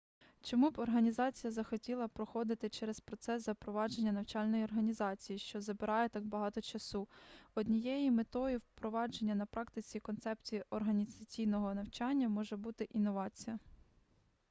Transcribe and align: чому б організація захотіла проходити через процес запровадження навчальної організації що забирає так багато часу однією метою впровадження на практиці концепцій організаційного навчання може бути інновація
чому 0.41 0.71
б 0.71 0.79
організація 0.79 1.51
захотіла 1.53 2.07
проходити 2.07 2.69
через 2.69 2.99
процес 2.99 3.43
запровадження 3.45 4.11
навчальної 4.11 4.63
організації 4.63 5.39
що 5.39 5.61
забирає 5.61 6.09
так 6.09 6.23
багато 6.25 6.61
часу 6.61 7.07
однією 7.55 8.11
метою 8.11 8.57
впровадження 8.75 9.35
на 9.35 9.45
практиці 9.45 9.99
концепцій 9.99 10.63
організаційного 10.69 11.73
навчання 11.73 12.29
може 12.29 12.57
бути 12.57 12.83
інновація 12.83 13.59